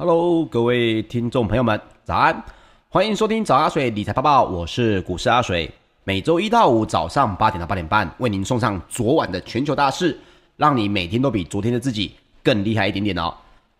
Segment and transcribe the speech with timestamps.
[0.00, 2.42] Hello，各位听众朋友们，早安！
[2.88, 5.70] 欢迎收听早阿水理财报报，我是股市阿水。
[6.04, 10.18] 每周一到五早上八点到八点半，为您送上昨晚的全球大事，
[10.56, 12.12] 让你每天都比昨天的自己
[12.42, 13.34] 更厉害一点点哦。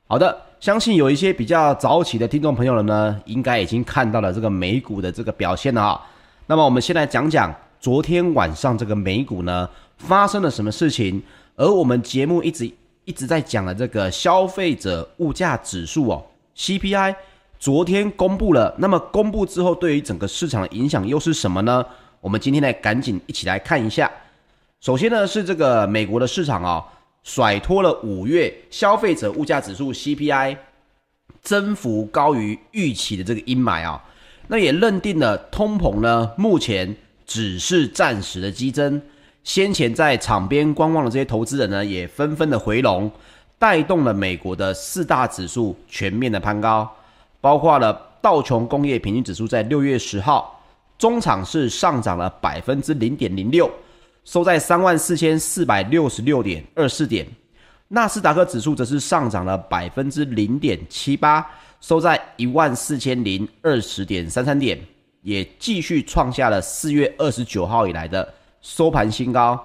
[0.09, 6.07] 好的，相信有一些比较早起的听众朋友了呢，应该已经看到了这个美股的这个表现了啊。
[6.47, 7.51] 那么我们先来讲讲
[7.81, 11.23] 昨天晚上这个美股呢发生了什么事情，
[11.57, 12.71] 而我们节目一直。
[13.11, 16.25] 一直在讲的这个消费者物价指数哦
[16.57, 17.13] ，CPI，
[17.59, 18.73] 昨天公布了。
[18.79, 21.85] 那么公布之后，对于整个市场的影响又是什么呢？
[22.21, 24.09] 我们今天来赶紧一起来看一下。
[24.81, 26.85] 首先呢，是这个美国的市场哦，
[27.25, 30.57] 甩脱了五月消费者物价指数 CPI
[31.43, 34.05] 增幅高于预期的这个阴霾啊，
[34.47, 36.95] 那也认定了通膨呢，目前
[37.27, 39.03] 只是暂时的激增。
[39.53, 43.11] 先前在场边观望的这些投资人呢，也纷纷的回笼，
[43.59, 46.89] 带动了美国的四大指数全面的攀高，
[47.41, 47.93] 包括了
[48.23, 50.63] 道琼工业平均指数在六月十号
[50.97, 53.69] 中场是上涨了百分之零点零六，
[54.25, 57.27] 收在三万四千四百六十六点二四点，
[57.89, 61.45] 纳斯达克指数则是上涨了百分之零点七八，
[61.81, 64.79] 收在一万四千零二十点三三点，
[65.23, 68.35] 也继续创下了四月二十九号以来的。
[68.63, 69.59] 收盘新高，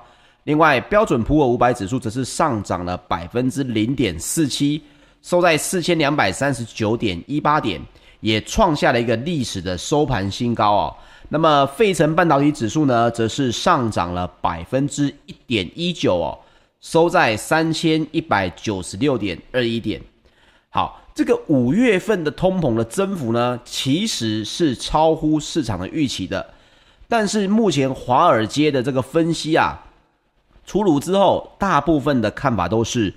[0.44, 4.82] 另外标准普尔五百指数则是上涨了百分之零点四七，
[5.22, 7.82] 收在四千两百三十九点一八点，
[8.22, 10.96] 也创下了一个历史的收盘新高哦。
[11.28, 16.38] 那么费城半导体指数呢，则是上涨了百分之一点一九哦，
[16.80, 20.00] 收在三千一百九十六点二一点。
[20.70, 26.46] 好，这个五月份的通膨的增幅呢，其实是超乎市场的预期的。
[27.08, 29.80] 但是目前华尔街的这个分析啊，
[30.66, 33.14] 出炉之后，大部分的看法都是，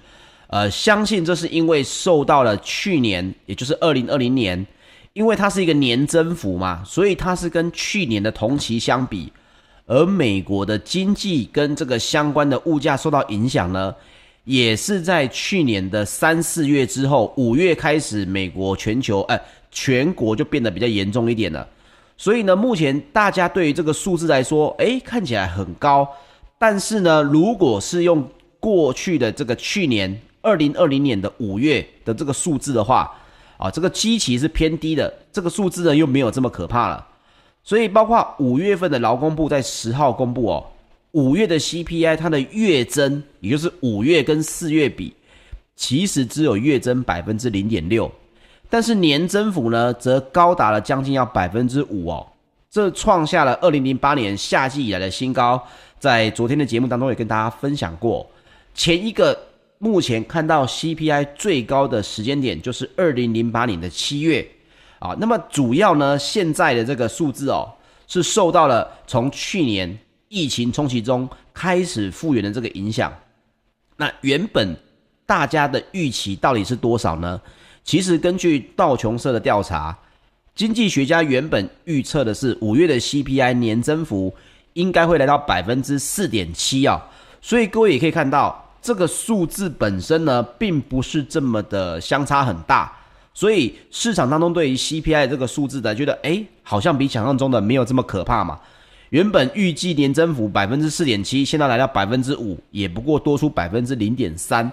[0.49, 4.67] 呃，相信这是因为受到了去年，也就是二零二零年，
[5.15, 9.33] 因为它是一个年增幅嘛，所以它是跟去年的同期相比，
[9.87, 13.95] 而美国的经济跟这个相关的物价受到影响呢，
[14.45, 19.41] 也是在去年的三四月之后，五月开始，美国全球，呃，
[19.71, 21.67] 全国就变得比较严重一点了。
[22.19, 26.07] 所以呢，目前大家对于这个数字来说，诶，看起来很高。
[26.59, 28.29] 但是呢，如果是用
[28.59, 33.17] 过去的这个去年二零二零年的五月的这个数字的话，
[33.57, 37.07] 啊，这个基期是偏低的，这个数字呢又没有这么可怕了。
[37.63, 40.67] 所以，包括五月份的劳工部在十号公布哦，
[41.13, 45.15] 五月的 CPI 它的月增，也就是五月跟四月比，
[45.77, 48.11] 其实只有月增百分之零点六。
[48.71, 52.27] 但是年增幅呢，则高达了将近要百分之五哦，
[52.71, 55.63] 这创下了二零零八年夏季以来的新高。
[55.99, 58.25] 在昨天的节目当中也跟大家分享过，
[58.75, 59.37] 前一个
[59.79, 64.47] 目前看到 CPI 最高的时间点就是二零零八年的七月
[64.99, 65.17] 啊。
[65.19, 67.73] 那么主要呢，现在的这个数字哦，
[68.07, 69.99] 是受到了从去年
[70.29, 73.13] 疫情冲击中开始复原的这个影响。
[73.97, 74.77] 那原本
[75.27, 77.41] 大家的预期到底是多少呢？
[77.89, 79.97] 其实根据道琼社的调查，
[80.55, 84.35] 经济学家原本预测的是五月的 CPI 年增幅
[84.75, 87.03] 应该会来到百分之四点七啊，
[87.41, 92.93] 所以各位也可以看到，这个数字本身呢，并不是这么的相差很大，
[93.33, 98.61] 所以市场当中对于 CPI 这个数字的觉得，诶，好像比想象中的没有这么可怕嘛。
[99.09, 104.71] 原本预计年增幅百分之四点七，现在来到百分之五，也不过多出百分之零点三。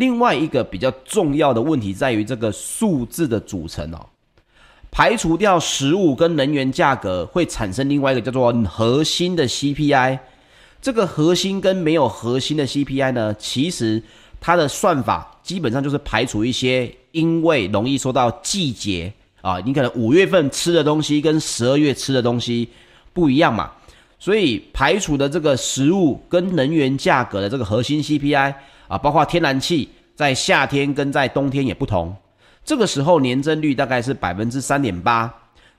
[0.00, 4.00] 另外一个比较重要的问题在于这个数字的组成哦，
[4.90, 10.18] 排除掉食物跟能源价格，会产生另外一个叫做核心的 CPI。
[10.80, 14.02] 这个核心跟没有核心的 CPI 呢，其实
[14.40, 22.66] 它的算法基本上就是排除一些因为容易受到季节啊，你可能五月份吃的东西跟十二月吃的东西
[23.12, 23.70] 不一样嘛，
[24.18, 28.54] 所以排除的这个食物跟能源价格的这个核心 CPI。
[28.90, 32.12] 啊，包括天然气在夏天跟在冬天也不同，
[32.64, 35.32] 这个时候年增率大概是百分之三点八，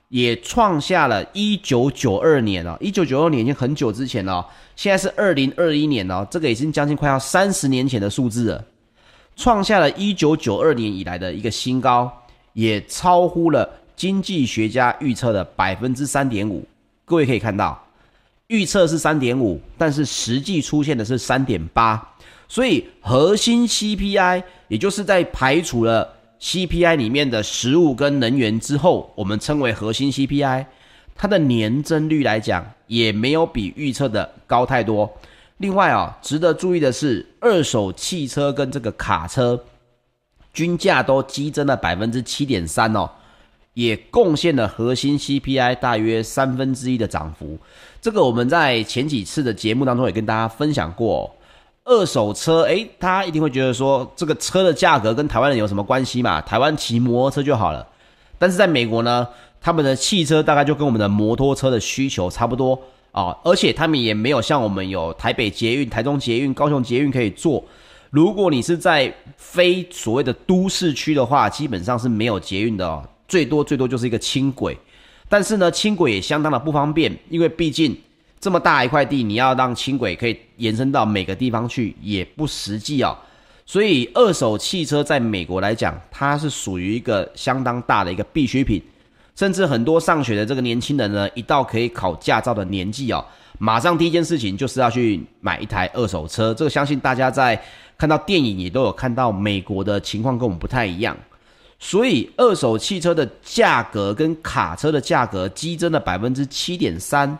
[0.08, 4.44] 也创下了一九九二年哦，一九九二年已经很久之前了，
[4.76, 8.64] 现在是二零二一年哦，这个已经将近快要三十年前的数字了，
[9.36, 12.10] 创下了一九九二年以来的一个新高，
[12.54, 16.66] 也超乎了经济学家预测的百分之三点五。
[17.04, 17.78] 各位可以看到，
[18.46, 22.08] 预测是三点五，但是实际出现的是三点八。
[22.52, 26.06] 所以核心 CPI，也就是在排除了
[26.38, 30.66] CPI 里面的食物跟能源之后，我们称为核心 CPI，
[31.14, 35.10] 它的年增率来讲也没有比预测的高太多。
[35.56, 39.64] 另外啊，值得注意的是，二手汽车跟这个卡车，
[40.52, 43.08] 均价都激增了百分之七点三哦，
[43.72, 47.58] 也贡献了核心 CPI 大约三分之一的涨幅。
[48.02, 51.34] 这个我们在前几次的节目当中也跟大家分享过。
[51.84, 56.40] 二手车，诶，大家一定会觉得说，这个车的价格跟台湾人有什么关系嘛？
[56.40, 57.84] 台湾骑摩托车就好了。
[58.38, 59.26] 但是在美国呢，
[59.60, 67.64] 他们的汽车大概就跟我们的摩托车的需求差不多啊，而且他们也没有像我们有台北捷运、台中捷运、高雄捷运可以坐。
[68.10, 74.78] 如果你是在非所谓的都市区的话，基本上是没有捷运的哦，最多最多就是一个轻轨。
[75.28, 77.96] 但是呢，轻轨也相当的不方便，因为毕竟。
[78.42, 83.16] 这么大一块地，你要让轻轨可以延伸到每个地方去，也不实际哦。
[83.64, 88.82] 所以，二手汽车在美国来讲，它是属于一个相当大的一个必需品。
[89.36, 93.24] 甚至很多上学的这个年轻人呢，一到可以考驾照的年纪哦，
[93.60, 96.52] 马上第一件事情就是要去买一台二手车。
[96.52, 97.56] 这个相信大家在
[97.96, 101.16] 看到电影也都有看到，美国的情况跟我们不太一样。
[101.78, 107.38] 所以，二手汽车的价格跟卡车的价格激增了百分之七点三。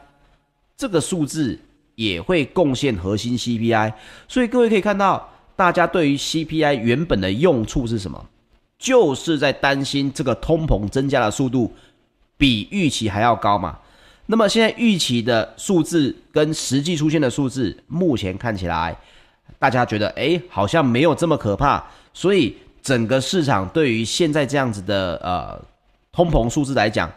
[0.82, 1.56] 这个数字
[1.94, 3.92] 也会贡献核心 CPI，
[4.26, 8.26] 所以各位可以看到，大家对于 CPI 原本的用处是什么？
[8.80, 11.72] 就是在担心这个通膨增加的速度
[12.36, 13.78] 比预期还要高嘛。
[14.26, 18.96] 那么现在预期的数字跟实际出现的数字，目前看起来，
[19.60, 25.64] 大家觉得哎，好像没有这么可怕，所以整个市场对于现在这样子的呃
[26.10, 27.08] 通膨数字来讲，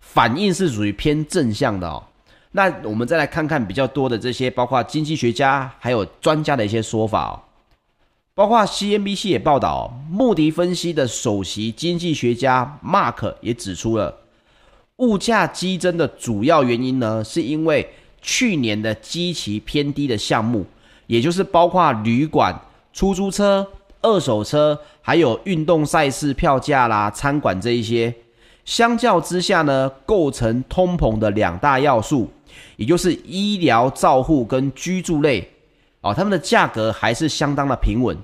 [0.00, 2.02] 反应是属于偏正向的哦。
[2.54, 7.40] 那我们再来看看比较多的这些，包括经济学家还有专家的一些说法哦，
[8.34, 14.14] 包括 CNBC 也报道，穆迪分析的首席经济学家 Mark 也指出了，
[14.96, 17.88] 物价激增的主要原因呢，是因为
[18.20, 20.66] 去年的基期偏低的项目，
[21.06, 22.54] 也就是包括旅馆、
[22.92, 23.66] 出租车、
[24.02, 28.14] 二手车，还有运动赛事票价啦、餐馆这一些，
[28.66, 32.30] 相较之下呢，构成通膨的两大要素。
[32.76, 35.48] 也就是医疗照护跟居住类，
[36.00, 38.16] 哦，他们的价格还是相当的平稳，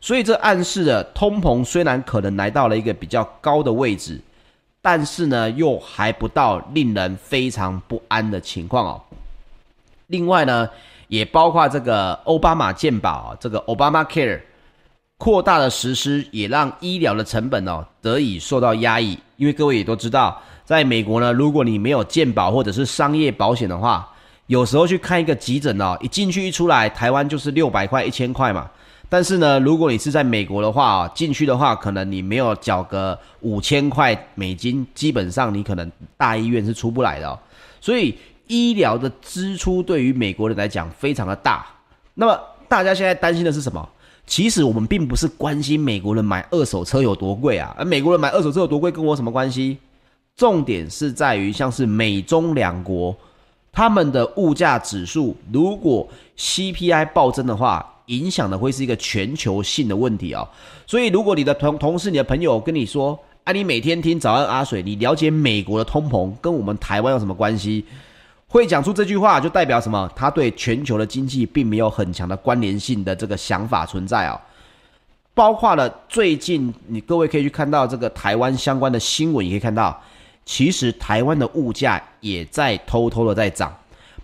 [0.00, 4.20] 所以这暗示了通膨虽然可能来到了一个比较高的位置，
[4.80, 9.02] 但是呢，又还不到令人非常不安的情况哦。
[10.06, 10.68] 另外呢，
[11.08, 14.40] 也包括这个奥巴马健保，这个 Obama Care
[15.18, 20.40] 扩大的实施，也让医疗的成本哦得以受到压抑，因为各位也都知道。
[20.68, 24.06] 在美国呢，如果你没有健保或者是商业保险的话，
[24.48, 28.68] 有时候去看一个急诊哦，一进去一出来，台湾就是六百块、一千块嘛。
[29.08, 37.38] 但是呢，如果你是在美国的话啊，进去的话，可能你没有缴个五千块美金，基本上你可能大医院是出不来的。
[37.80, 38.14] 所以
[38.46, 41.64] 医疗的支出对于美国人来讲非常的大。
[42.12, 43.88] 那么大家现在担心的是什么？
[44.26, 49.78] 其实我们并不是关心美国人买二手车有多贵啊，而美国人买二手车有多贵跟我什么关系？
[50.38, 53.14] 重点是在于，像是美中两国，
[53.72, 60.48] 他们的物价指数如果 CPI 暴增的话，影响的会是一个全球性的问题哦。
[60.86, 67.84] 所以，如果你的同同事、你的朋友跟你说：“啊，你每天听早安阿水，你了解美国的通膨跟我们台湾有什么关系？”
[68.46, 70.08] 会讲出这句话，就代表什么？
[70.14, 74.40] 他对全球的经济并没有很强的关联性的这个想法存在哦。
[75.34, 80.00] 包括了最近，你各位可以去看到这个台湾相关的新闻，也可以看到。
[80.48, 83.70] 其实台湾的物价也在偷偷的在涨，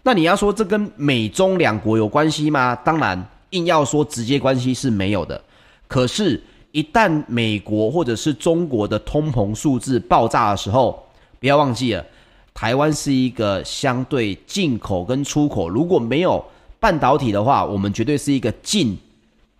[0.02, 2.75] 那你要说这跟美中两国有关系吗？
[2.76, 5.38] 当然，硬要说直接关系是没有的。
[5.87, 11.07] 可是，一旦美国或者是中国的通膨数字爆炸的时候，
[11.38, 12.02] 不要忘记了，
[12.54, 16.43] 台湾是一个相对进口跟出口，如果没有
[16.81, 18.97] 半导体的话，我们绝对是一个进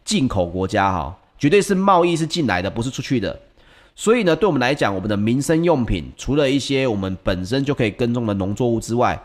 [0.03, 3.39] 进口国家哈，绝对是贸易是进来的，不是出去的。
[3.97, 9.17] 所以呢，对我们来讲，我们的民生用品除了一些我们本身就可以耕种的农作物之外，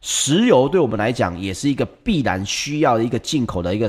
[0.00, 3.88] 石油对我们来讲也是一个必然需要的一个进口的一个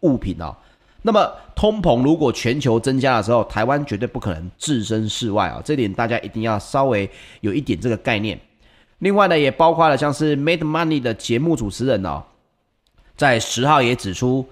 [0.00, 0.56] 物品哦。
[1.02, 7.08] 那么通膨如果全球增加的时候，台湾绝对不可能置身事外啊，这点大家一定要稍微
[7.42, 8.40] 有一点这个概念。
[9.00, 12.22] 另外呢，也包括了像是 Made Money 的节目主持人哦，
[13.14, 14.48] 在十号也指出。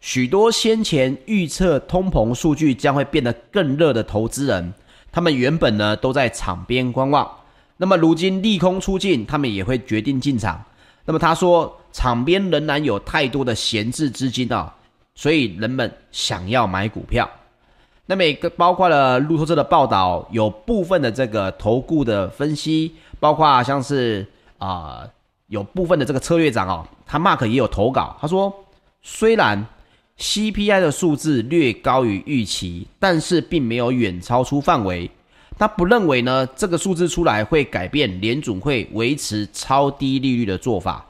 [0.00, 4.72] 许多先前预测通膨数据将会变得更热的投资人，
[5.12, 7.30] 他们原本呢都在场边观望，
[7.76, 10.64] 那么如今利空出尽，他们也会决定进场。
[11.04, 14.74] 那么他说，场边仍然有太多的闲置资金啊，
[15.14, 17.28] 所以人们想要买股票。
[18.06, 24.26] 那么也包括了路透社的报道，有部分的这个投顾的分析，包括像是
[24.56, 25.06] 啊、
[25.48, 28.50] 有部分的这个策略长哦，他 Mark 也有投稿，他说
[29.02, 29.62] 虽然。
[30.20, 35.10] CPI 的数字略高于预期，但是并没有远超出范围。
[35.58, 41.04] 他不认为呢，这个数字出来会改变联准会维持超低利率的做法。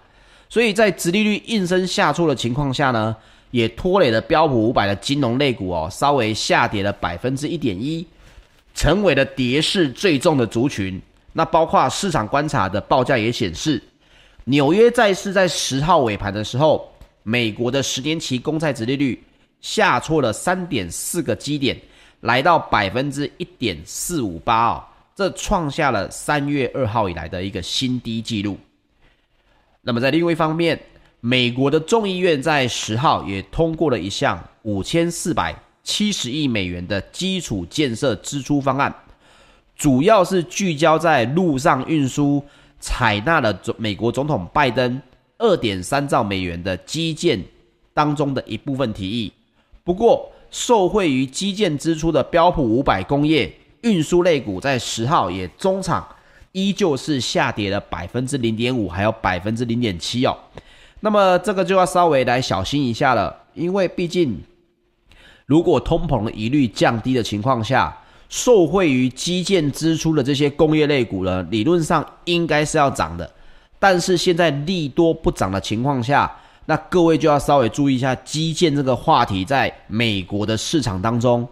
[0.49, 3.15] 所以在殖利率应声下挫的情况下呢，
[3.51, 8.07] 也拖累了标普五百的金融类股哦，稍微下跌了百分之一点一，
[8.75, 11.01] 成为了跌势最重的族群。
[11.33, 13.83] 那包括市场观察的报价也显示，
[14.45, 19.23] 纽约债市在十号尾盘的时候，美国的十年期公债殖利率
[19.61, 21.79] 下挫了三点四个基点，
[22.21, 24.85] 来到百分之一点四五八哦，
[25.15, 28.59] 这创下了三月二号以来的一个新低纪录。
[29.83, 30.81] 那么在另外一方面，
[31.21, 38.95] 美国的众议院在十号也通过了一项五千四百七十亿美元的基础建设支出方案，
[39.77, 42.43] 主要是聚焦在陆上运输，
[42.79, 45.01] 采纳了美国总统拜登
[45.41, 47.43] 二点三兆美元的基建
[47.93, 49.33] 当中的一部分提议。
[49.83, 56.07] 不过，受惠于基建支出的标普五百工业运输类股在十号也中场。
[56.53, 60.37] 依旧是下跌了百分之零点五，还有百分之零点七哦。
[60.99, 64.37] 那么这个就要稍微来小心一下了，因为毕竟
[65.47, 67.97] 如果通膨的疑虑降低的情况下，
[68.29, 73.33] 受惠于基建支出的这些工业类股呢，理论上应该是要涨的。
[73.81, 76.31] 但是现在利多不涨的情况下，
[76.67, 81.49] 那各位就要稍微注意一下基建这个话题在美国的市场当中，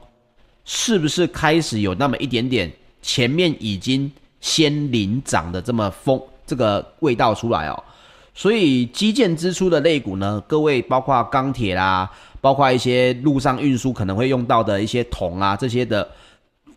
[0.64, 2.70] 是不是开始有那么一点点
[3.02, 4.08] 前面已经。
[4.40, 7.84] 先领涨的这么风这个味道出来哦，
[8.32, 12.08] 所以基建支出的类股呢，各位包括钢铁啦，
[12.40, 16.08] 包括一些路上运输可能会用到的一些铜啊这些的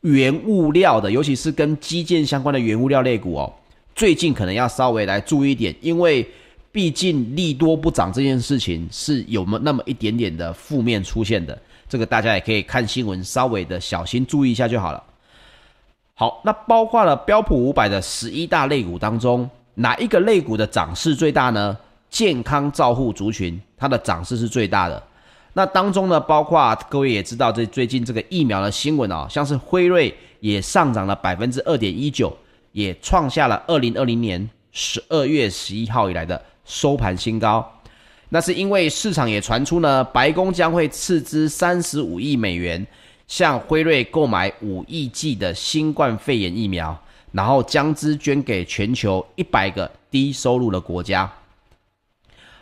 [0.02, 3.54] 原物料的，尤其是跟基建相关的原物料类股哦，
[3.96, 6.28] 最近可能要稍微来注意一点，因为
[6.72, 15.04] 毕竟利多不涨这件事情是有没那么一点点的负面出现的，这个大家也可以看新闻稍微的小心注意一下就好了。
[16.14, 21.78] 好，那包括了标普五百的十一大类股当中，哪一个类股的涨势最大呢？
[22.10, 25.02] 健康照护族群，它的涨势是最大的。
[25.54, 32.32] 那当中呢，包括各位也知道，这最近这个疫苗的新闻啊，像是辉瑞也上涨了百分之二点一九，
[32.72, 37.82] 也创下了二零二零年十二月十一号以来的收盘新高。
[38.30, 42.86] 那是因为市场也传出呢，白宫将会斥资三十五亿美元。
[43.28, 51.32] 向辉瑞购买五亿剂的新冠肺炎疫苗，然后将之捐给全球一百个低收入的国家。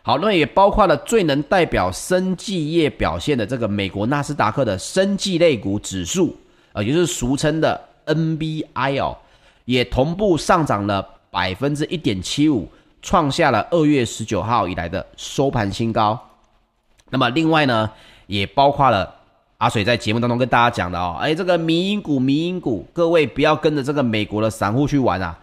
[0.04, 6.38] 好，那也包括了最能代表生技业表现的这个美国纳斯达克的生技类股指数，
[6.74, 9.18] 呃，也就是俗称的 NBI 哦，
[9.70, 12.68] 也同步上涨了百分之一点七五，
[13.04, 16.20] 创下了二月十九号以来的收盘新高。
[17.12, 17.88] 那么另外呢，
[18.26, 19.16] 也包括了。
[19.60, 25.38] 阿水在节目当中跟大家讲的哦，哎，这个迷因股，迷因股，各位不要跟着这个美国的散户去玩啊！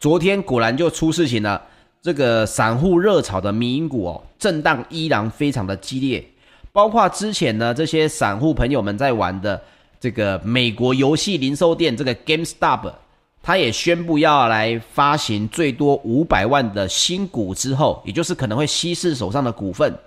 [0.00, 1.62] 昨天果然就出事情了，
[2.02, 6.28] 这个散户热炒的迷因股哦，震荡依然非常的激烈，
[6.72, 9.62] 包括之前呢这些散户朋友们在玩的
[10.00, 12.92] 这个美国游戏零售店这个 GameStop，
[13.42, 19.98] 他也宣布要来发行最多五百万的新股之后，也就是可能会稀释手上的股份。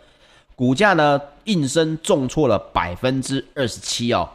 [0.55, 4.29] 股价呢，应声重挫了百分之二十七哦，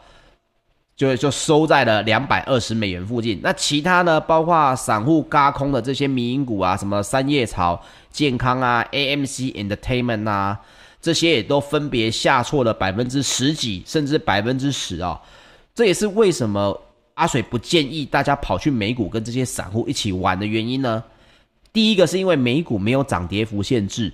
[0.96, 3.38] 就就收在了两百二十美元附近。
[3.40, 7.80] 那其他呢，包括散户轧空的这些民营股啊，什么三叶草、
[8.10, 10.60] 健康啊、AMC Entertainment 啊，
[11.00, 15.20] 这些也都分别下挫了百分之十几，甚至百分之十哦。
[15.72, 16.82] 这也是为什么
[17.18, 21.02] 阿水不建议大家跑去美股跟这些散户一起玩的原因呢？
[21.72, 24.12] 第一个是因为美股没有涨跌幅限制。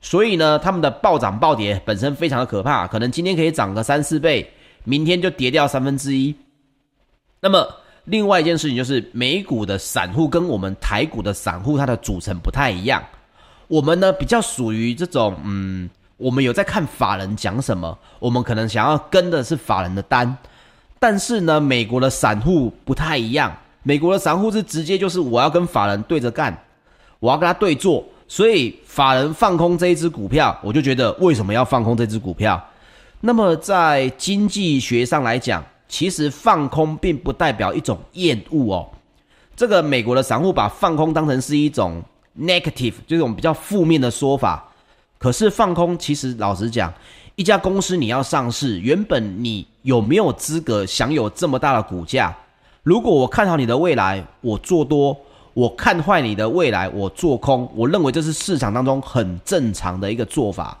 [0.00, 4.50] 所以呢，他们的暴涨暴跌本身非常的可怕，可能今天可以涨个三四倍，
[4.84, 6.34] 明天就跌掉三分之一。
[7.40, 7.68] 那么，
[8.04, 13.04] 另外一件事情就是，美股的散户跟我们台股的散户，它的组成不太一样。
[13.66, 20.34] 我们呢，比较属于这种，嗯，我们有在看法人讲什么，我们可能想要跟的是法人的单。
[20.98, 26.56] 但是呢，美国的散户不太一样，美国的散户是直接就是我要跟法人对着干，
[27.20, 28.04] 我要跟他对坐。
[28.26, 32.62] 所以法人放空这一只股票，我就觉得为什么要放空这只股票？
[33.22, 38.86] 那么在经济学上来讲，其实放空并不代表一种厌恶哦。
[39.56, 42.02] 这个美国的散户把放空当成是一种
[42.38, 44.64] negative，这种比较负面的说法。
[45.16, 46.92] 可是放空其实老实讲，
[47.38, 52.34] 一家公司你要上市，原本你有没有资格享有这么大的股价？
[52.82, 55.16] 如果我看好你的未来，我做多。
[55.54, 60.76] 我看坏你的未来，我做空，我认为这是市场当中很正常的一个做法。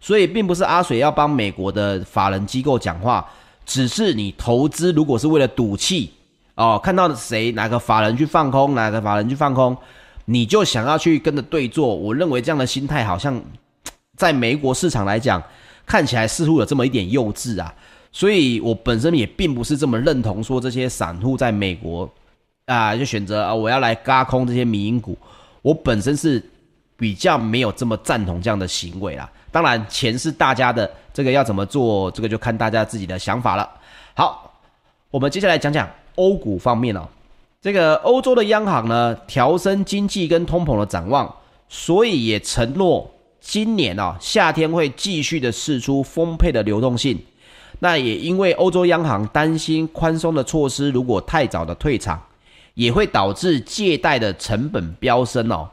[0.00, 3.26] 所以并不是阿水要帮美国的法人机构讲话，
[3.66, 6.10] 只是你投资如果是为了赌气
[6.54, 9.76] 哦，看到谁哪个法人去放空，哪个法人去放空，
[10.24, 11.94] 你就想要去跟着对做。
[11.94, 13.38] 我认为这样的心态好像
[14.16, 15.42] 在美国市场来讲，
[15.88, 17.74] 看起来似乎有这么一点幼稚啊。
[18.12, 22.08] 所以我本身也并不是这么认同说这些散户在美国
[22.66, 25.16] 啊就选择啊我要来轧空这些民营股，
[25.62, 26.42] 我本身是
[26.96, 29.30] 比较没有这么赞同这样的行为啦。
[29.50, 33.68] 当然钱是大家的，这个要怎么做，这个就看大家自己的想法了。
[34.14, 34.52] 好，
[35.10, 37.06] 我们接下来讲讲欧股方面哦。
[37.60, 41.34] 这个欧洲的央行呢调升经济跟通膨的展望，
[41.68, 43.10] 所以也承诺
[43.48, 47.18] 今年哦夏天会继续的释出丰沛的流动性。
[47.78, 52.20] 那也因为欧洲央行担心宽松的措施如果太早的退场，
[52.74, 55.66] 也会导致借贷的成本飙升哦，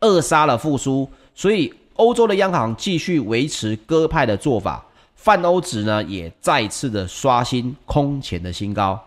[0.00, 1.08] 扼杀了复苏。
[1.32, 9.00] 所以欧洲的央行继续维持鸽派的做法，泛欧指呢也再次的刷新空前的新高。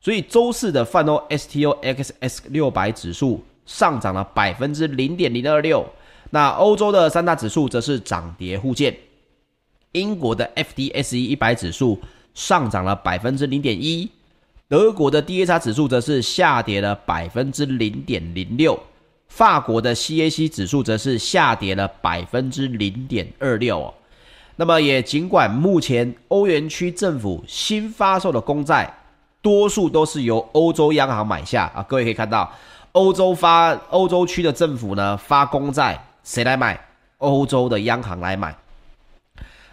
[0.00, 5.86] 所以周四的泛欧 STOXX 六百指数上涨了百分之零点零二六，
[6.34, 8.96] 那欧洲的三大指数则是涨跌互见。
[9.92, 12.00] 英国的 FTSE 一百指数
[12.32, 14.10] 上涨了百分之零点一，
[14.66, 18.80] 德国的 DAX 指数则是下跌了百分之零点零六，
[19.28, 23.92] 法国的 CAC 指数则是下跌了百分之零点二六哦。
[24.56, 28.90] 那么也尽管目前欧元区政府新发售的公债
[29.42, 32.50] 多数都是由欧洲央行买下啊，各位可以看到，
[32.92, 36.78] 欧洲发欧洲区的政府呢发公债，谁来买？
[37.18, 38.56] 欧洲的央行来买。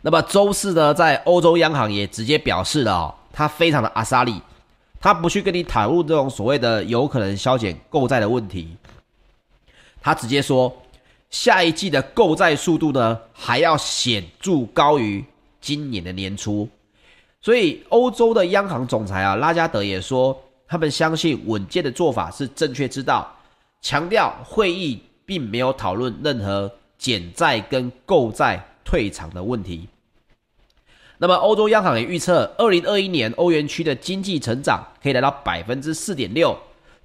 [0.02, 4.42] 那么周四呢，在欧洲央行也直接表示了哦，他非常的阿萨力，
[5.02, 8.78] 他不去跟你讨论这种所谓的有可能削减购债的问题，
[10.00, 10.74] 他直接说，
[11.30, 15.26] 下一季的购债速度呢还要显著高于
[15.60, 16.70] 今年的年初，
[17.42, 23.36] 所以欧洲的央行总裁啊拉加德也说，他们相信稳健的做法是正确之道，
[23.82, 28.66] 强调会议并没有讨论任何减债跟购债。
[28.90, 29.88] 退场的问题。
[31.20, 36.58] 那么，欧洲央行也预测，二零二一年欧元区的经济成长可以来到百分之四点六，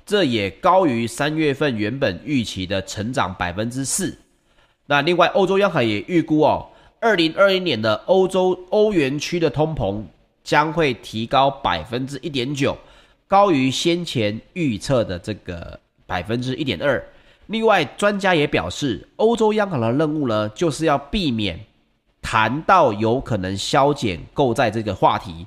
[0.06, 4.16] 这也高于三月份原本预期的成长百分之四。
[4.86, 6.66] 那另外，欧洲央行也预估哦，
[7.00, 10.02] 二零二一年的欧洲欧元区的通膨
[10.42, 12.74] 将会提高百分之一点九，
[13.28, 17.06] 高于先前预测的这个百分之一点二。
[17.46, 21.58] 另外，专家也表示，欧洲央行的任务呢，就是要避免。
[22.26, 25.46] 谈到有可能削减购债这个话题，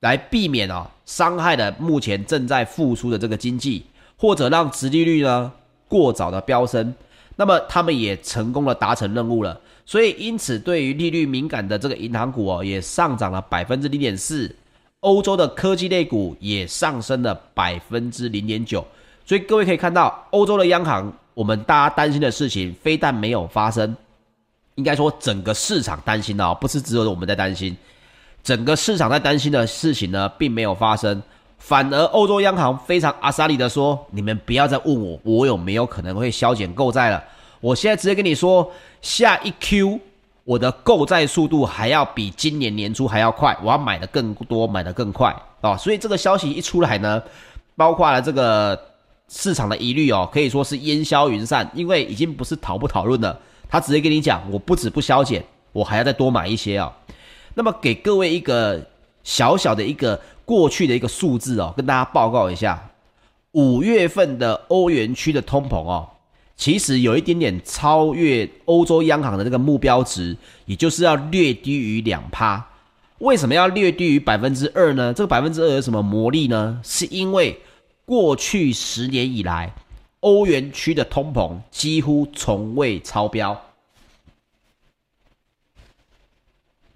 [0.00, 3.84] 来避免啊伤害了目前正在复苏的这个经济，
[4.16, 5.52] 或者让殖利率呢
[5.86, 6.94] 过早的飙升。
[7.36, 9.60] 那么他们也成功的达成任务了。
[9.84, 14.56] 所以因此，对于利率敏感的这个银行股哦，也上涨了百分之零点四。
[15.00, 18.82] 欧洲的科技类股也上升了百分之零点九。
[19.28, 23.94] 所以各位可以看到，欧洲的央行，我们大家担心的事情，非但没有发生。
[24.76, 27.76] 应该说，整个市场担心的，不是只有我们在担心，
[28.42, 31.22] 整个市场在担心的事情呢，并没有发生，
[31.58, 37.22] 反而欧洲央行非常阿莎力的说：“你们不要再问我，我有没有可能会削减购债了？
[37.60, 40.00] 我现在直接跟你说，下一 Q
[40.44, 45.76] 我的购债速度还要比今年年初还要快，我要买的更多，买的更快啊！
[45.76, 47.22] 所以这个消息一出来呢，
[47.76, 48.80] 包括了这个
[49.28, 53.38] 市场的疑虑哦，可以说是烟消云散，因为已经不是讨不讨论了。”
[53.70, 56.90] 他直接跟你讲，我不止不削减，我还要再多买一些哦。
[57.54, 58.82] 那么给各位一个
[59.22, 62.90] 小小的一个过去的一个数字哦，跟大家报告一下，
[63.52, 66.08] 五月份的欧元区的通膨哦，
[66.56, 72.66] 其实有一点点超越欧洲央行的这个目标值，也就是要略低于两趴。
[73.18, 75.12] 为什么要略低于百分之二呢？
[75.12, 76.80] 这个百分之二有什么魔力呢？
[76.82, 77.60] 是因为
[78.08, 79.70] 过去十年以来。
[80.20, 83.56] 欧元区的通膨几乎从未超标。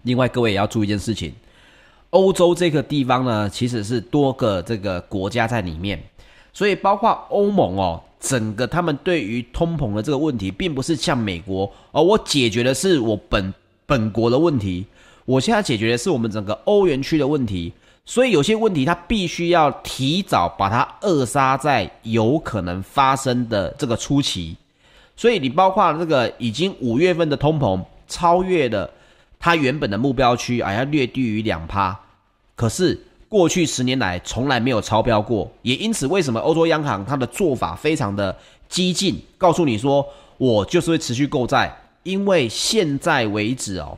[0.03, 1.33] 另外，各位也要注意一件事情：
[2.11, 6.03] 欧洲这个地方呢，其实是多个这个国家在里面，
[6.53, 13.55] 所以包括欧盟哦，整个他们对于通膨的这个问题，并不是像美国，而我解决的是我本
[13.87, 14.85] 本国的问题，
[15.25, 17.73] 我现在解决的是我们整个欧元区的问题。
[18.05, 24.57] 所以有些问题，它必须要提早把它扼杀在有可能发生的这个初期。
[25.17, 28.91] 所以你包括这个已经五月份的通膨超越了
[29.39, 31.99] 它原本的目标区，啊，要略低于两趴。
[32.57, 38.37] 可是过去十年来从来没有超标过，也因此为什么欧洲央行它的做法非常的
[38.69, 40.05] 激进，告诉你说
[40.39, 43.97] 我就是会持续购债，因为现在为止哦，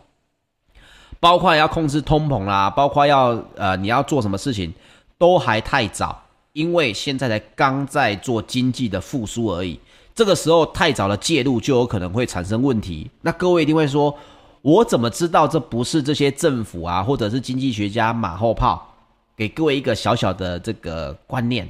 [1.24, 4.70] 包括要控制通膨啦，包括要呃你要做什么事情，
[5.16, 9.80] 都还太早，因为现在才刚在做经济的复苏而已。
[10.14, 13.10] 这个时候太早的介入，就有可能会产生问题。
[13.22, 14.14] 那各位一定会说，
[14.60, 18.86] 我怎么知道这不是这些政府啊，或者是经济学家马后炮？
[19.34, 21.66] 给各位一个小小的这个观念，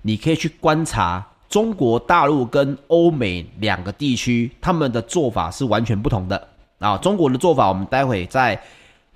[0.00, 6.96] 你可以去观察中国大陆跟欧美两个地区，他们的做法是完全不同的啊。
[6.96, 8.58] 中国的做法，我们待会在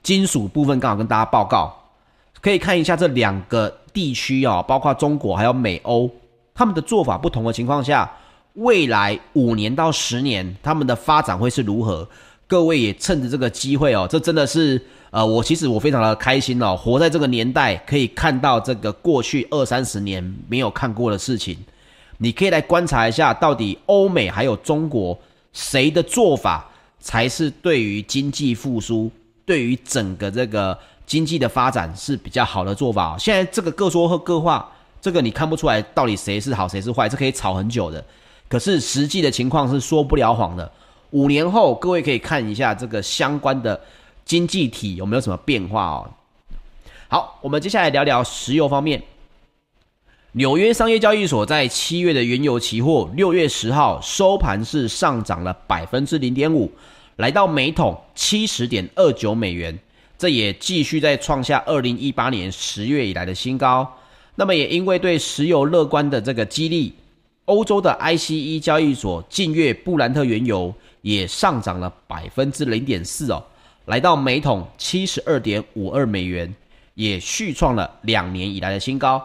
[0.02, 1.74] 金属部分刚好跟大家报告，
[2.40, 6.10] 可以看一下这两个地区哦，包括中国还有美欧，
[6.54, 8.10] 他们的做法不同的情况下。
[8.54, 12.06] 未来五年到十年，他们的发展会是如何？
[12.48, 21.56] 各位也趁着这个机会哦，这真的是呃，我其实我非常的开心哦，活在这个年代可以看到这个过去二三十年没有看过的事情。
[22.18, 25.16] 你可以来观察一下，到底欧美还有中国
[25.52, 29.08] 谁的做法才是对于经济复苏、
[29.50, 33.18] 对于整个这个经济的发展是比较好的做法。
[33.18, 38.04] 现在这个各说各话，这个你看不出来到底谁是好谁是坏，这可以吵很久的。
[38.48, 40.70] 可是实际的情况是说不了谎的。
[41.10, 43.80] 五年后，各位可以看一下这个相关的
[44.24, 46.08] 经济体有没有什么变化哦。
[47.08, 49.02] 好，我们接下来聊聊石油方面。
[50.34, 56.70] 纽约商业交易所在七月的原油期货，六月十号收盘是上涨了百分之零点五，
[57.16, 59.78] 来到每桶七十点二九美元，
[60.16, 63.86] 这也继续在创下二零一八年十月以来的新高。
[64.34, 66.94] 那么也因为对石油乐观的这个激励。
[67.46, 73.42] 欧洲的 ICE 交易所近月布兰特原油也上涨了百分之零点四哦，
[73.86, 76.54] 来到每桶七十二点五二美元，
[76.94, 79.20] 也续创了两年以来的新高。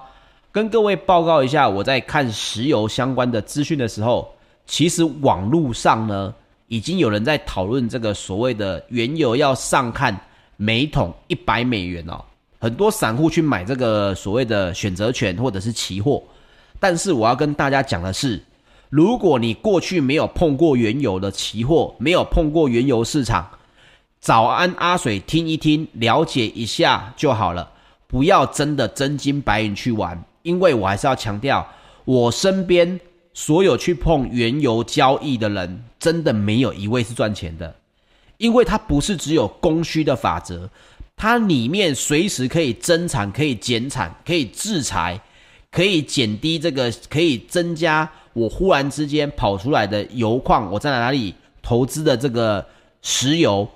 [0.52, 4.34] 跟各位报告一下，我在看石油相关的资讯的时候，
[4.66, 6.34] 其实网络上呢
[6.76, 10.14] 已经有人在讨论这个所谓的原油要上看
[10.58, 12.22] 每桶一百美元哦，
[12.60, 16.22] 很多散户去买这个所谓的选择权或者是期货。
[16.78, 18.44] 但是我要跟大家讲的是，
[18.90, 23.50] 如果你过去没有碰过原油的期货，没有碰过原油市场，
[24.20, 27.72] 早安阿水听一听，了解一下就好了，
[28.06, 31.66] 不要真的真金白银去玩，因为我还是要强调，
[32.04, 33.00] 我身边
[33.36, 37.76] 所有去碰原油交易的人，真的没有一位是赚钱的，
[38.38, 40.68] 因为它不是只有供需的法则，
[41.16, 45.22] 它里面随时可以增产，可以减产，可以制裁。
[45.72, 52.66] 可以减低这个，可以增加我忽然之间跑出来的油矿，我在哪里投资的这个
[53.02, 53.68] 石油，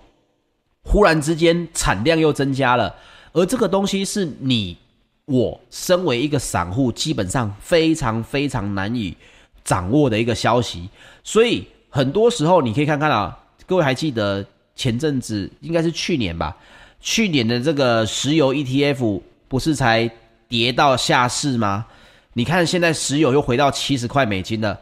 [0.84, 2.96] 忽然之间产量又增加了，
[3.34, 4.78] 而这个东西是你
[5.26, 9.14] 我身为一个散户，基本上非常非常难以
[9.70, 10.90] 掌握的一个消息，
[11.24, 14.44] 所以很多时候你可以看看啊，各位还记得
[14.76, 16.58] 前阵子应该是去年吧，
[17.00, 20.10] 去年的这个石油 ETF 不是才。
[20.50, 21.86] 跌到下市吗？
[22.34, 24.80] 你看现在石油又回到七十块美金了，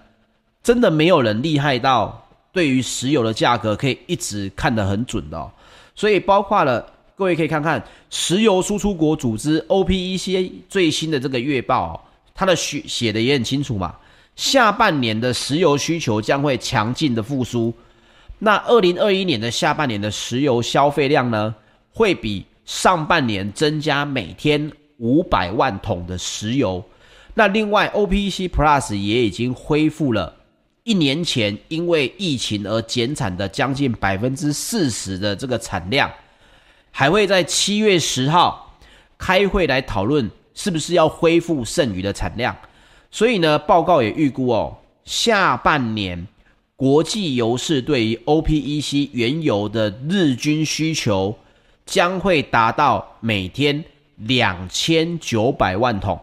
[0.63, 5.51] 真的没有人厉害到对于石油的价格可以一直看得很准的哦。
[5.93, 12.01] 所以包括了各位可以看看石油输出国组织 OPEC 最新的这个月报，
[12.33, 13.93] 它的写写的也很清楚嘛。
[14.37, 17.73] 下半年的石油需求将会强劲的复苏，
[18.39, 21.53] 那二零二一年的下半年的石油消费量呢，
[21.91, 24.71] 会比上半年增加每天。
[24.99, 26.83] 五百万桶的石油，
[27.35, 30.35] 那另外 OPEC Plus 也已经恢复了
[30.81, 36.11] 一年前因为疫情而减产的将近百分之四十的这个产量，
[36.89, 38.79] 还会在七月十号
[39.19, 42.57] 开会来讨论是不是要恢复剩余的产量。
[43.17, 46.27] 所以呢，报告也预估哦，下半年
[46.75, 51.35] 国际油市对于 OPEC 原油的日均需求
[51.83, 53.83] 将会达到每天。
[54.17, 56.19] 两千九百万桶，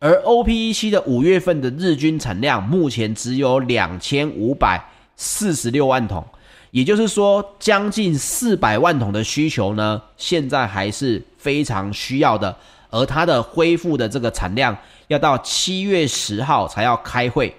[0.00, 4.84] 而 OPEC 的五月份的日均产量目前只有两千五百
[5.16, 6.24] 四十六万桶，
[6.72, 12.56] 也就是说，将近四百万桶的需求呢，现在还是非常需要的。
[12.90, 14.76] 而它的恢复的这个产量，
[15.08, 17.54] 要到七月十号才要开会，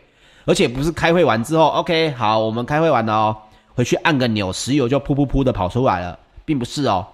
[0.45, 3.38] 而且不是开会完之后，OK，好，我们开会完了哦，
[3.73, 7.05] 回去按个钮，石油就噗噗噗的跑出来了，并不是哦。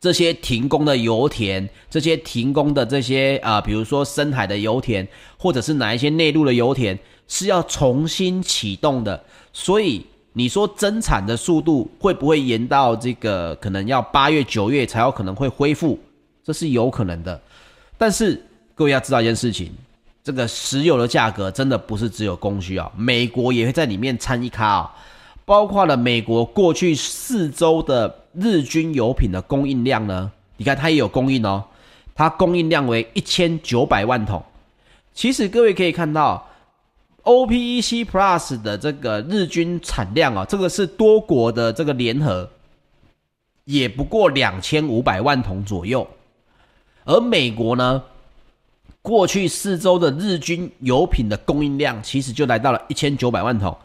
[0.00, 5.06] 这些停工的油田，这些停工的这些啊、比如说深海的油田，
[5.38, 9.22] 或者是哪一些内陆的油田，是要重新启动的。
[9.52, 15.96] 所以你说增产的速度会不会延到这个可能要八月九月才有可能会恢复？
[16.42, 17.40] 这是有可能的。
[17.96, 18.44] 但是
[18.82, 19.70] 各位要知道一件事情，
[20.24, 24.96] 这个石油的价格真的不是只有供需啊，美国也会在里面掺一咖啊。
[25.44, 31.62] 包括了美国过去四周的日均油品的供应量呢，你看它也有供应哦，
[32.12, 34.42] 它供应量为一千九百万桶。
[35.14, 36.44] 其实各位可以看到
[37.22, 42.50] ，OPEC Plus 的这个日均产量啊，这个是多国的这个联合，
[43.64, 46.04] 也不过两千五百万桶左右。
[47.04, 48.02] 而美国呢，
[49.02, 53.76] 过去四周的日均油品的供应量其实就来到了一千九百万桶。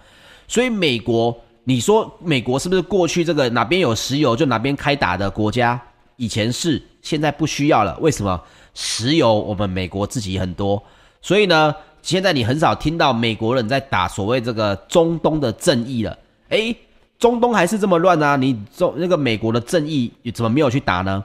[0.47, 5.81] 所以美国，你说美国是不是过去这个哪边有石油就哪边开打的国家？
[6.15, 7.97] 以前是，现在不需要了。
[7.99, 8.41] 为什么？
[8.73, 10.81] 石油我们美国自己很多，
[11.19, 16.15] 所以呢，现在你很少听到美国人在打所谓这个中东的正义了。
[16.49, 16.75] 诶，
[17.17, 18.35] 中东还是这么乱啊？
[18.35, 21.23] 你中那个美国的正义你怎么没有去打呢？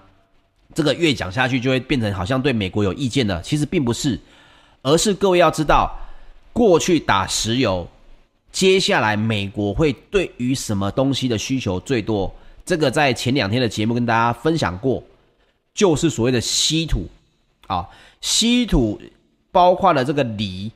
[0.75, 3.41] 这个越讲下去就会变成好像对美国有意见了。
[3.43, 4.19] 其实并不是，
[4.83, 5.95] 而是各位要知道，
[6.53, 7.87] 过去打石油。
[8.51, 12.35] 接下来，美国会对于什么东西的需求最多？
[12.65, 15.03] 这个在前两天的节目跟大家分享过，
[15.75, 17.09] 就是所谓的稀土
[17.67, 17.89] 啊，
[18.21, 19.01] 稀土
[19.51, 20.71] 包括了这个锂。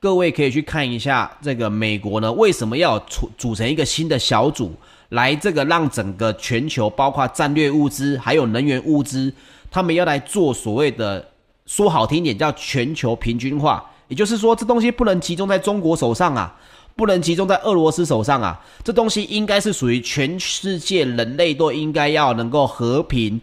[0.00, 4.74] 各位可以去看一下，这个美国呢，为什么要组组成一个新的小组，
[5.10, 9.32] 来这个让整个全球，包括战略物资还有能源物资，
[9.70, 11.28] 他们要来做所谓的，
[11.66, 16.56] 说好听点叫全球平均化，也就是说，这东西不能集中在中国手上啊。
[16.96, 18.58] 不能集中在俄罗斯手上啊！
[18.82, 23.38] 这东西应该是属于全世界人类都应该要能够和平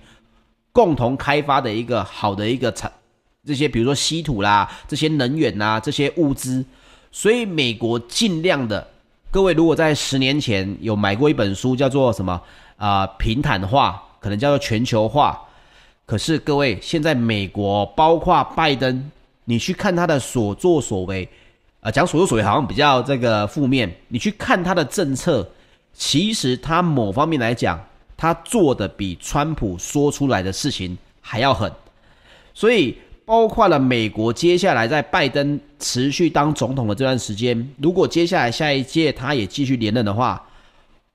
[0.71, 2.91] 共同开发的一个好的一个产，
[3.45, 6.65] 这些比如说稀土啦，这些能源呐，这些物资。
[7.11, 8.87] 所以美国尽量的，
[9.33, 12.39] 各位如果在十年前有买过一本书，叫做什么
[12.77, 15.41] 啊、平坦化，可能叫做全球化。
[16.05, 19.09] 可是各位现在美国包括拜登，
[19.45, 21.27] 你去看他的所作所为。
[21.81, 23.91] 啊，讲所作所为好像比较这个负面。
[24.07, 25.49] 你去看他的政策，
[25.93, 27.83] 其实他某方面来讲，
[28.15, 31.71] 他做的比川普说出来的事情还要狠。
[32.53, 32.95] 所以，
[33.33, 40.39] 包括了美国接下来在拜登持续当总统的这段时间，如果接下来下一届他也继续连任的话，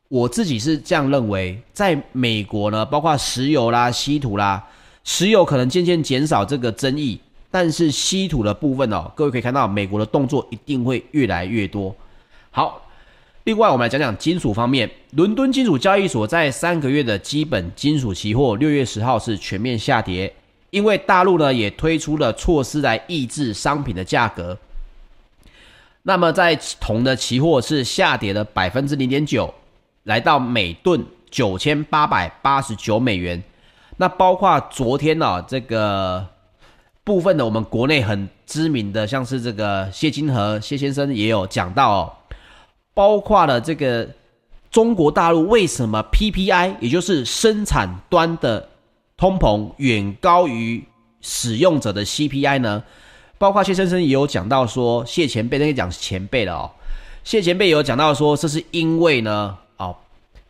[0.09, 4.67] 我自己是这样认为，在美国呢，包括石油啦、稀土啦，
[5.05, 7.21] 石油可能渐渐减少这个争议。
[7.53, 11.95] 但是稀土的部分哦，各位可以看到，美国的动作一定会越来越多。
[12.51, 12.83] 好，
[13.45, 20.35] 另外我们来讲讲金属方面，伦敦金属交易所在三个月的基本金属期货六月十号是全面下跌，
[20.71, 24.57] 因为大陆呢也推出了措施来抑制商品的价格。
[26.03, 29.53] 那么在铜的期货是下跌了百分之零点九，
[30.05, 33.43] 来到每吨九千八百八十九美元。
[33.97, 36.27] 那包括昨天呢、这个。
[37.05, 42.13] 部分的我们国内很知名的，像是这个谢金河谢先生也有讲到哦，
[42.93, 44.07] 包括了这个
[44.71, 48.69] 中国大陆为什么 PPI，也就是生产端的
[49.19, 50.83] 通膨远高于
[51.21, 52.83] 使用者的 CPI 呢？
[53.37, 56.71] 包括谢先生也有讲到说，谢前辈那个讲前辈了哦，
[57.25, 59.95] 谢前辈有讲到说，这是因为呢，哦，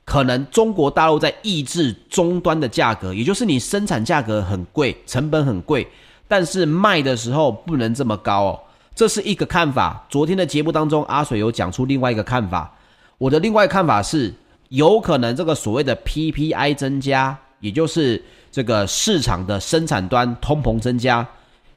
[0.05, 5.89] 可能中国大陆在抑制终端的价格，也就是你生产价格很贵，成本很贵。
[6.27, 8.61] 但是卖的时候不能这么高哦，
[8.95, 10.07] 这是一个看法。
[10.11, 12.71] 昨天的节目当中，阿水有讲出另外一个看法。
[13.17, 14.35] 我的另外一个看法是，
[14.69, 18.23] 有可能这个所谓的 PPI 增加，也就是
[18.59, 21.25] 这个市场的生产端通膨增加，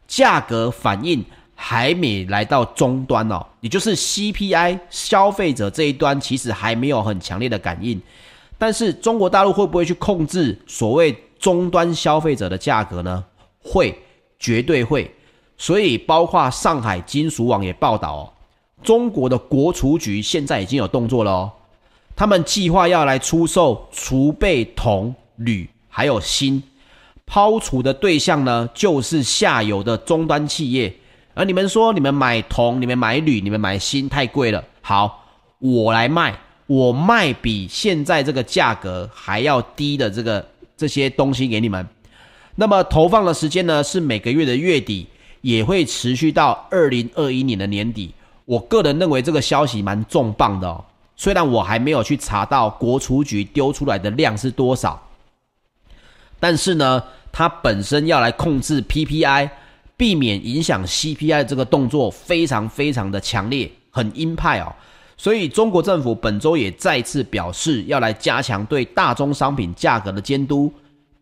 [0.08, 8.02] 价格反应还没来到终端哦，也就是 CPI 消费者这一端其实还没有很强烈的感应。
[8.58, 13.24] 但是中国大陆会不会去控制所谓终端消费者的价格呢？
[13.62, 13.96] 会。
[14.40, 15.14] 绝对会，
[15.56, 18.34] 所以包括上海金属网也报道哦，
[18.82, 21.52] 中国的国储局现在已经有动作了哦，
[22.16, 26.60] 他们计划要来出售储备铜、铝还有锌，
[27.32, 30.94] 抛除的对象呢就是下游的终端企业。
[31.34, 35.26] 而你们说你们买铜、你们买铝、你们买锌太贵了，好，
[35.60, 41.88] 我来卖，我卖比现在这个价格还要低的这个这些东西给你们。
[42.56, 45.08] 那么投放的时间呢，是每个月的月底，
[45.40, 48.14] 也会持续到二零二一年的年底。
[48.44, 50.84] 我个人认为这个消息蛮重磅的哦。
[51.16, 55.02] 虽然我还没有去查到国储局丢出来的量是多少，
[56.42, 57.02] 但是呢，
[57.32, 59.50] 它本身要来控制 PPI，
[59.98, 64.74] 避免影响 CPI 这个动作非常非常的强烈，很鹰派哦。
[65.18, 70.74] 所以中国政府本周也再次表示，要来加强对大宗商品价格的监督。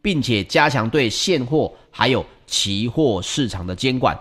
[0.01, 4.18] 并且加强对现货还有期货市场的监管。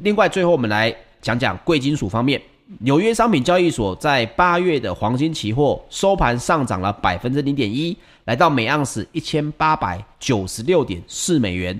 [0.00, 2.38] 另外，最后我们来讲讲贵金属方面。
[2.78, 7.96] 纽约商品交易所在八月的黄金期货收盘上涨了百分之零点一，
[8.26, 11.78] 来到每盎司一千八百九十六点四美元。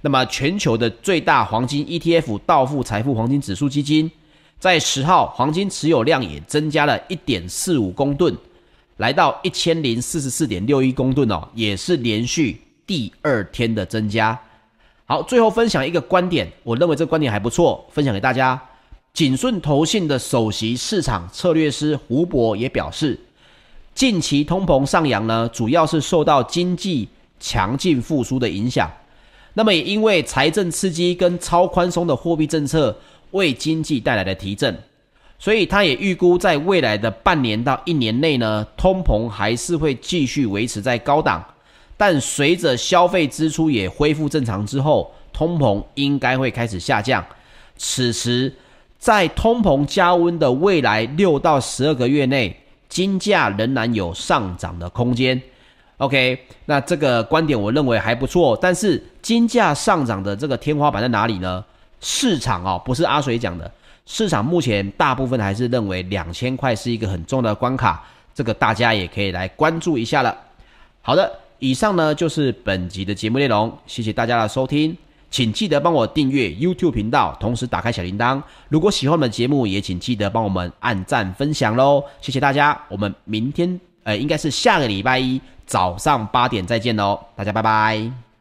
[0.00, 4.10] 那么，全球的最大黄金 ETF 道富财富黄金指数基金，
[4.58, 8.34] 在十号黄金持有量也增加了一点四五公吨，
[8.96, 14.36] 来到一千零四十四点六一公吨哦，也是连续第二天的增加。
[15.04, 18.58] 好，最后分享一个观点，我认为这个观点还不错，分享给大家。
[19.12, 23.20] 景顺投信的首席市场策略师胡博也表示，
[23.94, 27.06] 近期通膨上扬呢，主要是受到经济
[27.38, 28.90] 强劲复苏的影响。
[29.52, 32.96] 那么也因为财政刺激跟超宽松的货币政策
[33.32, 34.74] 为经济带来的提振，
[35.38, 41.44] 所以他也预估在未来的半年到一年内呢，通膨还是会继续维持在高档。
[41.98, 47.22] 但随着消费支出也恢复正常之后，通膨应该会开始下降。
[47.76, 48.50] 此时。
[49.02, 52.56] 在通膨加温的未来六到十二个月内，
[52.88, 55.42] 金价仍然有上涨的空间。
[55.96, 58.56] OK，那这个观点我认为还不错。
[58.62, 61.64] 但是金价上涨的这个天花板在哪里呢？
[62.00, 63.68] 市场哦，不是阿水讲的，
[64.06, 70.32] 市场目前大部分还是认为两千块是一个很重要的关卡，这个大家也可以来关注一下了。
[71.00, 71.28] 好的，
[71.58, 74.96] 以上呢就是本集的节目内容，谢谢大家的收听。
[75.32, 78.40] 请记得帮我订阅 YouTube 频道，同时打开小铃铛。
[78.68, 82.04] 如果喜欢我们的节目，也请记得帮我们按赞分享喽。
[82.20, 87.18] 谢谢大家，我们明天，呃，应该是下个礼拜一早上八点再见喽。
[87.34, 88.31] 大家拜拜。